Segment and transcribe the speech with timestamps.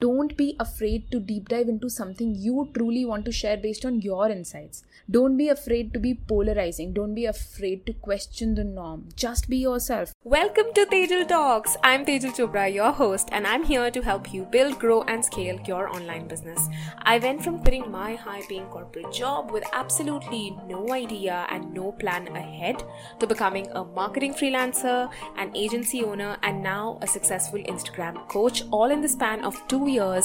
[0.00, 3.86] Đúng Don't be afraid to deep dive into something you truly want to share based
[3.86, 4.84] on your insights.
[5.10, 6.92] Don't be afraid to be polarizing.
[6.92, 9.08] Don't be afraid to question the norm.
[9.16, 10.12] Just be yourself.
[10.24, 11.78] Welcome to Tejal Talks.
[11.82, 15.58] I'm Tejal Chopra, your host, and I'm here to help you build, grow, and scale
[15.66, 16.68] your online business.
[16.98, 21.92] I went from quitting my high paying corporate job with absolutely no idea and no
[21.92, 22.82] plan ahead
[23.20, 28.90] to becoming a marketing freelancer, an agency owner, and now a successful Instagram coach, all
[28.90, 30.17] in the span of two years,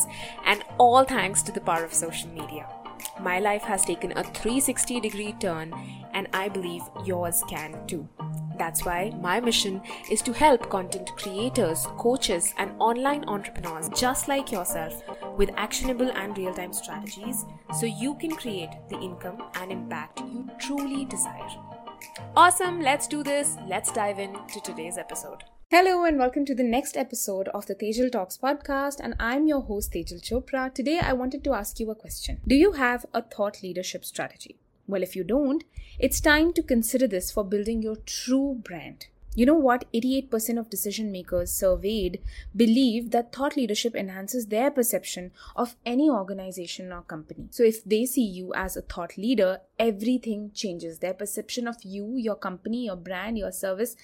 [0.46, 2.68] and all thanks to the power of social media.
[3.20, 5.74] My life has taken a 360 degree turn,
[6.14, 8.08] and I believe yours can too.
[8.58, 14.52] That's why my mission is to help content creators, coaches, and online entrepreneurs just like
[14.52, 15.02] yourself
[15.38, 17.46] with actionable and real time strategies
[17.80, 21.50] so you can create the income and impact you truly desire.
[22.36, 23.58] Awesome, let's do this.
[23.68, 25.44] Let's dive into today's episode.
[25.74, 29.62] Hello and welcome to the next episode of the Tejal Talks podcast and I'm your
[29.62, 30.72] host Tejal Chopra.
[30.72, 32.40] Today I wanted to ask you a question.
[32.46, 34.58] Do you have a thought leadership strategy?
[34.86, 35.64] Well, if you don't,
[35.98, 39.08] it's time to consider this for building your true brand.
[39.34, 39.92] You know what?
[39.92, 42.22] 88% of decision makers surveyed
[42.56, 47.48] believe that thought leadership enhances their perception of any organization or company.
[47.50, 51.00] So, if they see you as a thought leader, everything changes.
[51.00, 53.96] Their perception of you, your company, your brand, your service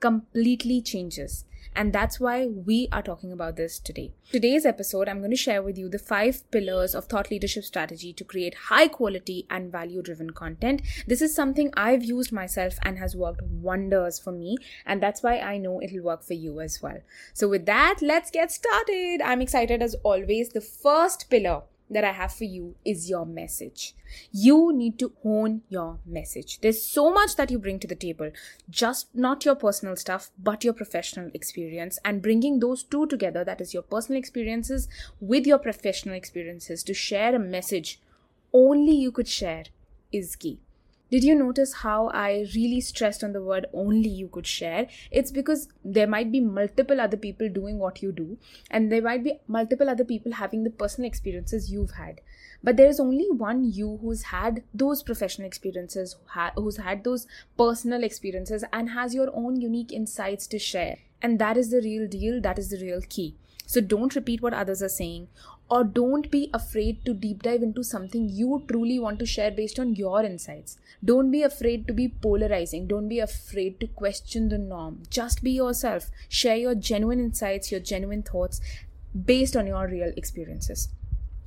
[0.00, 1.44] completely changes.
[1.74, 4.12] And that's why we are talking about this today.
[4.32, 8.12] Today's episode, I'm going to share with you the five pillars of thought leadership strategy
[8.14, 10.82] to create high quality and value driven content.
[11.06, 14.56] This is something I've used myself and has worked wonders for me.
[14.86, 17.00] And that's why I know it'll work for you as well.
[17.32, 19.20] So, with that, let's get started.
[19.24, 20.48] I'm excited as always.
[20.48, 23.94] The first pillar that I have for you is your message.
[24.32, 26.60] You need to hone your message.
[26.60, 28.30] There's so much that you bring to the table,
[28.68, 33.60] just not your personal stuff, but your professional experience, and bringing those two together that
[33.60, 34.88] is, your personal experiences
[35.20, 38.00] with your professional experiences to share a message
[38.52, 39.64] only you could share
[40.12, 40.60] is key.
[41.10, 44.88] Did you notice how I really stressed on the word only you could share?
[45.10, 48.36] It's because there might be multiple other people doing what you do,
[48.70, 52.20] and there might be multiple other people having the personal experiences you've had.
[52.62, 56.16] But there is only one you who's had those professional experiences,
[56.56, 60.98] who's had those personal experiences, and has your own unique insights to share.
[61.22, 63.34] And that is the real deal, that is the real key.
[63.64, 65.28] So don't repeat what others are saying
[65.70, 69.78] or don't be afraid to deep dive into something you truly want to share based
[69.78, 70.78] on your insights.
[71.04, 72.86] Don't be afraid to be polarizing.
[72.86, 75.02] Don't be afraid to question the norm.
[75.10, 76.10] Just be yourself.
[76.28, 78.60] Share your genuine insights, your genuine thoughts
[79.24, 80.88] based on your real experiences.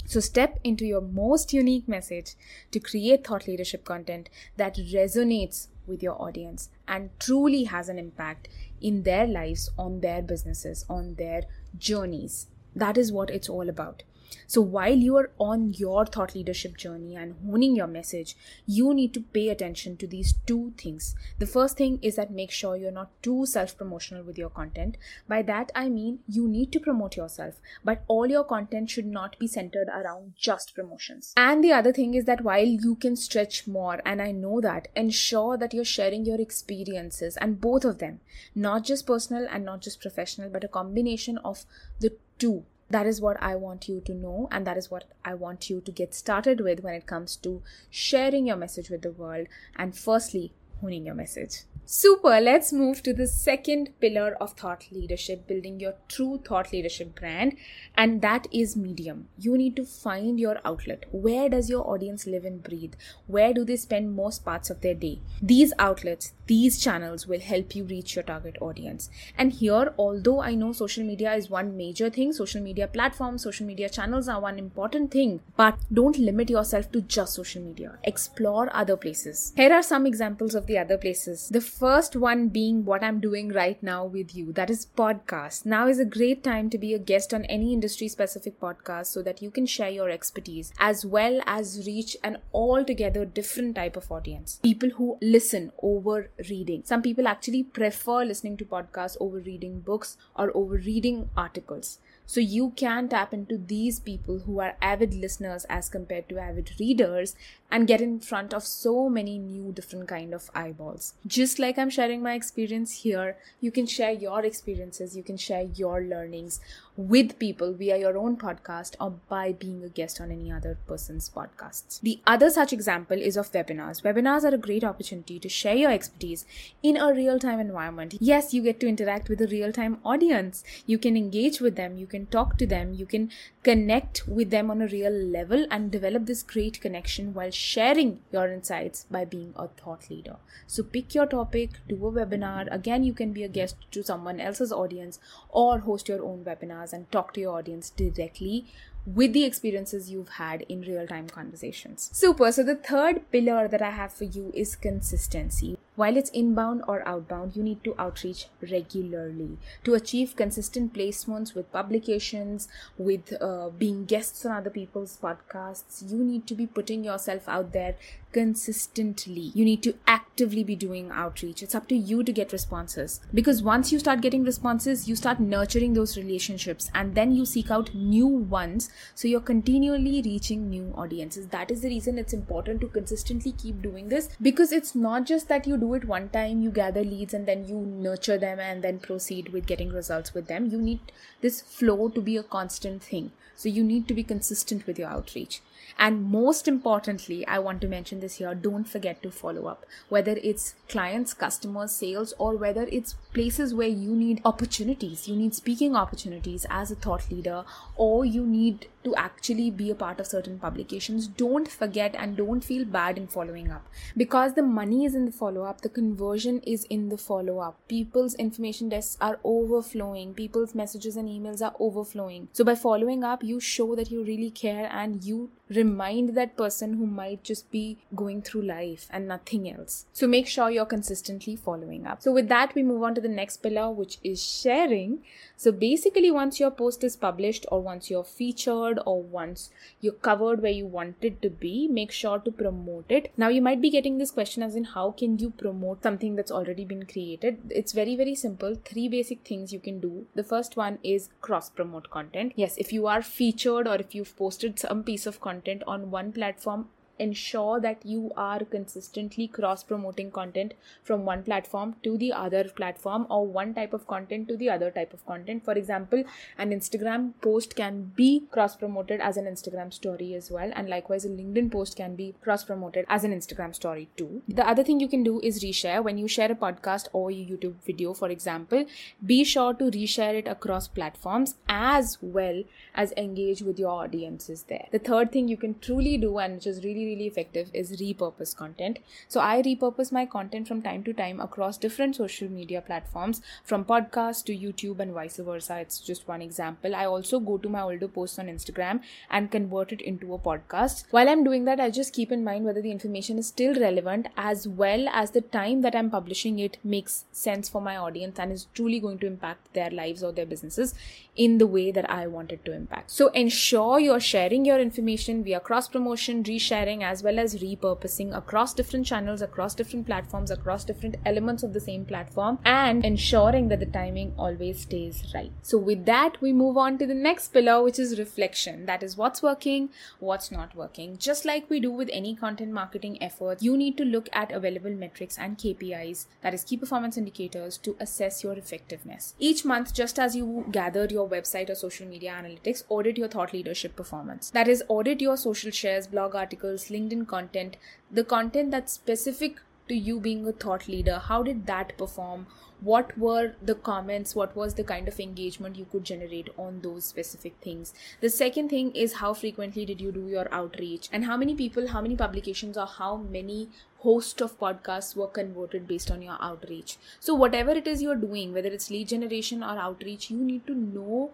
[0.06, 2.36] So, step into your most unique message
[2.72, 8.48] to create thought leadership content that resonates with your audience and truly has an impact
[8.82, 11.44] in their lives, on their businesses, on their
[11.78, 12.48] journeys.
[12.76, 14.04] That is what it's all about.
[14.48, 19.14] So, while you are on your thought leadership journey and honing your message, you need
[19.14, 21.16] to pay attention to these two things.
[21.40, 24.98] The first thing is that make sure you're not too self promotional with your content.
[25.28, 29.38] By that, I mean you need to promote yourself, but all your content should not
[29.40, 31.34] be centered around just promotions.
[31.38, 34.88] And the other thing is that while you can stretch more, and I know that,
[34.96, 38.20] ensure that you're sharing your experiences and both of them,
[38.56, 41.66] not just personal and not just professional, but a combination of
[42.00, 45.34] the two that is what I want you to know, and that is what I
[45.34, 49.12] want you to get started with when it comes to sharing your message with the
[49.12, 49.48] world.
[49.76, 51.64] And firstly, honing your message.
[51.94, 52.40] Super.
[52.40, 57.58] Let's move to the second pillar of thought leadership, building your true thought leadership brand,
[57.96, 59.28] and that is medium.
[59.38, 61.04] You need to find your outlet.
[61.12, 62.94] Where does your audience live and breathe?
[63.28, 65.20] Where do they spend most parts of their day?
[65.42, 69.10] These outlets, these channels will help you reach your target audience.
[69.38, 73.68] And here, although I know social media is one major thing, social media platforms, social
[73.68, 77.98] media channels are one important thing, but don't limit yourself to just social media.
[78.06, 79.52] Explore other places.
[79.58, 81.50] Here are some examples of the other places.
[81.50, 85.66] The first one being what I'm doing right now with you, that is podcast.
[85.66, 89.24] Now is a great time to be a guest on any industry specific podcast so
[89.24, 94.12] that you can share your expertise as well as reach an altogether different type of
[94.12, 94.60] audience.
[94.62, 96.84] People who listen over reading.
[96.86, 101.98] Some people actually prefer listening to podcasts over reading books or over reading articles.
[102.28, 106.72] So you can tap into these people who are avid listeners as compared to avid
[106.80, 107.36] readers
[107.70, 111.14] and get in front of so many new different kind of eyeballs.
[111.28, 115.64] Just like I'm sharing my experience here, you can share your experiences, you can share
[115.64, 116.60] your learnings
[116.98, 121.30] with people via your own podcast or by being a guest on any other person's
[121.30, 122.02] podcasts.
[122.02, 124.02] The other such example is of webinars.
[124.04, 126.46] Webinars are a great opportunity to share your expertise
[126.84, 128.16] in a real time environment.
[128.20, 130.64] Yes, you get to interact with a real time audience.
[130.86, 133.32] You can engage with them, you can talk to them, you can
[133.64, 138.52] connect with them on a real level and develop this great connection while sharing your
[138.52, 140.36] insights by being a thought leader.
[140.68, 142.68] So pick your topic, do a webinar.
[142.72, 146.81] Again, you can be a guest to someone else's audience or host your own webinar
[146.82, 148.66] webinars and talk to your audience directly
[149.04, 152.12] with the experiences you've had in real time conversations.
[152.14, 152.52] Super.
[152.52, 155.78] So, the third pillar that I have for you is consistency.
[155.96, 161.72] While it's inbound or outbound, you need to outreach regularly to achieve consistent placements with
[161.72, 162.68] publications,
[162.98, 166.10] with uh, being guests on other people's podcasts.
[166.12, 167.96] You need to be putting yourself out there
[168.32, 169.52] consistently.
[169.54, 171.62] You need to actively be doing outreach.
[171.62, 173.20] It's up to you to get responses.
[173.34, 177.72] Because once you start getting responses, you start nurturing those relationships and then you seek
[177.72, 178.90] out new ones.
[179.16, 181.48] So you're continually reaching new audiences.
[181.48, 185.48] That is the reason it's important to consistently keep doing this because it's not just
[185.50, 188.84] that you do it one time, you gather leads and then you nurture them and
[188.84, 190.68] then proceed with getting results with them.
[190.68, 191.00] You need
[191.42, 193.32] this flow to be a constant thing.
[193.56, 195.62] So you need to be consistent with your outreach.
[196.00, 200.38] And most importantly, I want to mention this here don't forget to follow up, whether
[200.44, 205.96] it's clients, customers, sales, or whether it's places where you need opportunities, you need speaking
[205.96, 207.64] opportunities as a thought leader,
[207.96, 211.28] or you need to actually be a part of certain publications.
[211.28, 213.86] Don't forget and don't feel bad in following up
[214.16, 217.80] because the money is in the follow up, the conversion is in the follow up.
[217.88, 222.48] People's information desks are overflowing, people's messages and emails are overflowing.
[222.54, 226.94] So, by following up, you show that you really care and you remind that person
[226.94, 230.06] who might just be going through life and nothing else.
[230.14, 232.22] So make sure you're consistently following up.
[232.22, 235.24] So with that, we move on to the next pillar, which is sharing.
[235.56, 239.70] So basically, once your post is published or once you're featured or once
[240.00, 243.32] you're covered where you want it to be, make sure to promote it.
[243.38, 246.52] Now you might be getting this question as in how can you promote something that's
[246.52, 247.60] already been created?
[247.70, 248.76] It's very, very simple.
[248.84, 250.26] Three basic things you can do.
[250.36, 252.54] The first one is cross promote content.
[252.56, 256.10] Yes, if you are featured or if you've posted some piece of content content on
[256.12, 256.88] one platform
[257.22, 260.74] ensure that you are consistently cross promoting content
[261.04, 264.90] from one platform to the other platform or one type of content to the other
[264.92, 265.64] type of content.
[265.66, 266.24] For example
[266.58, 271.26] an instagram post can be cross promoted as an instagram story as well and likewise
[271.26, 274.42] a linkedin post can be cross promoted as an instagram story too.
[274.48, 276.04] The other thing you can do is reshare.
[276.04, 278.86] When you share a podcast or a youtube video for example
[279.26, 282.64] be sure to reshare it across platforms as well
[282.96, 284.88] as engage with your audiences there.
[284.92, 288.56] The third thing you can truly do and which is really really effective is repurpose
[288.56, 289.00] content.
[289.28, 293.86] So I repurpose my content from time to time across different social media platforms from
[293.86, 295.80] podcast to YouTube and vice versa.
[295.80, 296.96] It's just one example.
[296.96, 301.06] I also go to my older posts on Instagram and convert it into a podcast.
[301.12, 304.28] While I'm doing that, I just keep in mind whether the information is still relevant
[304.38, 308.52] as well as the time that I'm publishing it makes sense for my audience and
[308.52, 310.94] is truly going to impact their lives or their businesses
[311.36, 313.12] in the way that I want it to impact.
[313.12, 318.74] So ensure you're sharing your information via cross promotion, resharing, as well as repurposing across
[318.74, 323.80] different channels, across different platforms, across different elements of the same platform, and ensuring that
[323.80, 325.52] the timing always stays right.
[325.62, 328.86] So, with that, we move on to the next pillar, which is reflection.
[328.86, 331.18] That is what's working, what's not working.
[331.18, 334.92] Just like we do with any content marketing effort, you need to look at available
[334.92, 339.36] metrics and KPIs, that is, key performance indicators, to assess your effectiveness.
[339.40, 343.54] Each month, just as you gather your website or social media analytics, audit your thought
[343.54, 344.50] leadership performance.
[344.52, 347.78] That is, audit your social shares, blog articles, LinkedIn content,
[348.10, 352.48] the content that's specific to you being a thought leader, how did that perform?
[352.80, 354.36] What were the comments?
[354.36, 357.94] What was the kind of engagement you could generate on those specific things?
[358.22, 361.90] The second thing is how frequently did you do your outreach and how many people,
[361.90, 363.70] how many publications, or how many
[364.02, 366.98] host of podcasts were converted based on your outreach.
[367.20, 370.74] So, whatever it is you're doing, whether it's lead generation or outreach, you need to
[370.74, 371.32] know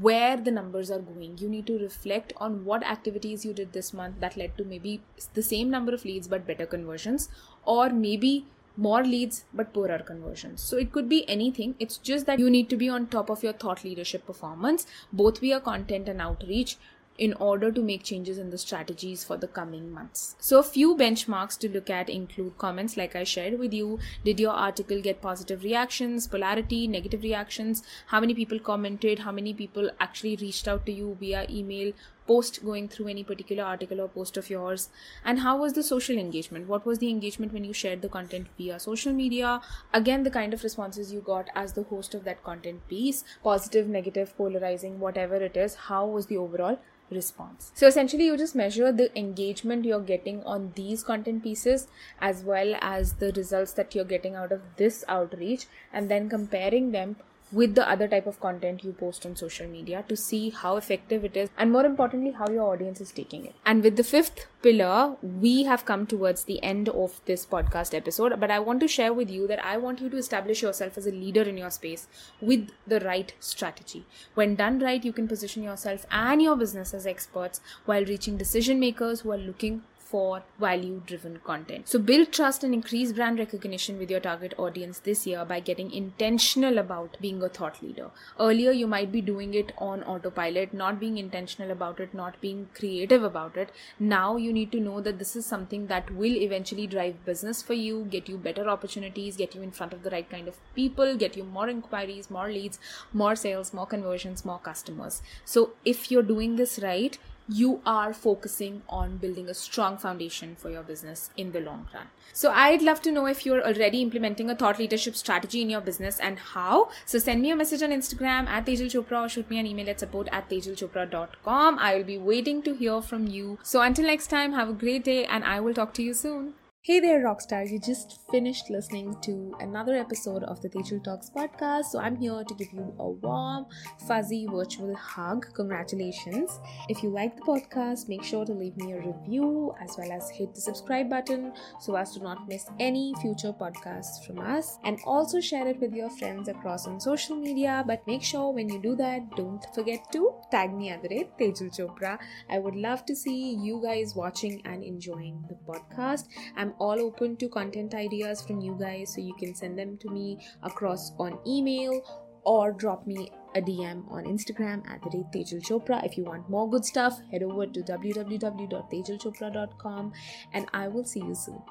[0.00, 1.38] where the numbers are going.
[1.38, 5.00] You need to reflect on what activities you did this month that led to maybe
[5.34, 7.28] the same number of leads but better conversions,
[7.64, 8.46] or maybe
[8.76, 10.62] more leads but poorer conversions.
[10.62, 11.74] So it could be anything.
[11.78, 15.40] It's just that you need to be on top of your thought leadership performance, both
[15.40, 16.78] via content and outreach,
[17.18, 20.34] in order to make changes in the strategies for the coming months.
[20.40, 23.98] So, a few benchmarks to look at include comments like I shared with you.
[24.24, 27.82] Did your article get positive reactions, polarity, negative reactions?
[28.06, 29.20] How many people commented?
[29.20, 31.92] How many people actually reached out to you via email
[32.26, 34.88] post going through any particular article or post of yours?
[35.24, 36.68] And how was the social engagement?
[36.68, 39.60] What was the engagement when you shared the content via social media?
[39.92, 43.88] Again the kind of responses you got as the host of that content piece positive
[43.88, 46.78] negative polarizing whatever it is how was the overall
[47.10, 47.72] response.
[47.74, 51.86] So essentially, you just measure the engagement you're getting on these content pieces
[52.20, 56.92] as well as the results that you're getting out of this outreach, and then comparing
[56.92, 57.16] them
[57.52, 61.24] with the other type of content you post on social media to see how effective
[61.24, 63.54] it is and more importantly how your audience is taking it.
[63.64, 68.38] And with the fifth pillar we have come towards the end of this podcast episode
[68.38, 71.06] but i want to share with you that i want you to establish yourself as
[71.06, 72.06] a leader in your space
[72.40, 74.04] with the right strategy.
[74.34, 78.78] When done right you can position yourself and your business as experts while reaching decision
[78.78, 79.82] makers who are looking
[80.12, 81.88] for value driven content.
[81.88, 85.90] So build trust and increase brand recognition with your target audience this year by getting
[85.90, 88.10] intentional about being a thought leader.
[88.38, 92.68] Earlier, you might be doing it on autopilot, not being intentional about it, not being
[92.74, 93.72] creative about it.
[93.98, 97.74] Now you need to know that this is something that will eventually drive business for
[97.74, 101.16] you, get you better opportunities, get you in front of the right kind of people,
[101.16, 102.78] get you more inquiries, more leads,
[103.12, 105.22] more sales, more conversions, more customers.
[105.44, 110.70] So if you're doing this right, you are focusing on building a strong foundation for
[110.70, 112.06] your business in the long run.
[112.32, 115.80] So, I'd love to know if you're already implementing a thought leadership strategy in your
[115.80, 116.90] business and how.
[117.04, 119.90] So, send me a message on Instagram at Tejal Chopra or shoot me an email
[119.90, 121.78] at support at tejalchopra.com.
[121.78, 123.58] I will be waiting to hear from you.
[123.62, 126.54] So, until next time, have a great day and I will talk to you soon.
[126.84, 127.70] Hey there, Rockstar.
[127.70, 131.84] You just finished listening to another episode of the Tejal Talks podcast.
[131.92, 133.66] So I'm here to give you a warm,
[134.08, 135.46] fuzzy virtual hug.
[135.54, 136.58] Congratulations.
[136.88, 140.28] If you like the podcast, make sure to leave me a review as well as
[140.30, 144.80] hit the subscribe button so as to not miss any future podcasts from us.
[144.82, 147.84] And also share it with your friends across on social media.
[147.86, 151.70] But make sure when you do that, don't forget to tag me at the Tejal
[151.70, 152.18] Chopra.
[152.50, 156.24] I would love to see you guys watching and enjoying the podcast.
[156.56, 160.10] I'm all open to content ideas from you guys, so you can send them to
[160.10, 162.02] me across on email
[162.44, 166.02] or drop me a DM on Instagram at the rate Tejal Chopra.
[166.04, 170.12] If you want more good stuff, head over to www.tejalchopra.com
[170.52, 171.62] and I will see you soon.